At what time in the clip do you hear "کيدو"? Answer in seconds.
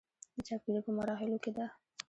0.65-0.81